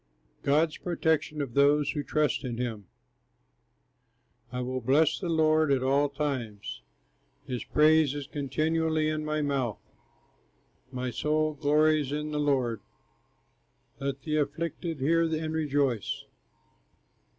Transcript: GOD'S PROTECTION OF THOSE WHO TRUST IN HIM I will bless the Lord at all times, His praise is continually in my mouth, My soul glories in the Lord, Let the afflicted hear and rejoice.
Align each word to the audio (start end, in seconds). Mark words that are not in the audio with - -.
GOD'S 0.41 0.77
PROTECTION 0.77 1.43
OF 1.43 1.53
THOSE 1.53 1.91
WHO 1.91 2.01
TRUST 2.03 2.43
IN 2.43 2.57
HIM 2.57 2.85
I 4.51 4.59
will 4.61 4.81
bless 4.81 5.19
the 5.19 5.29
Lord 5.29 5.71
at 5.71 5.83
all 5.83 6.09
times, 6.09 6.81
His 7.45 7.63
praise 7.63 8.15
is 8.15 8.25
continually 8.25 9.09
in 9.09 9.23
my 9.23 9.43
mouth, 9.43 9.77
My 10.91 11.11
soul 11.11 11.53
glories 11.53 12.11
in 12.11 12.31
the 12.31 12.39
Lord, 12.39 12.81
Let 13.99 14.23
the 14.23 14.37
afflicted 14.37 15.01
hear 15.01 15.21
and 15.25 15.53
rejoice. 15.53 16.25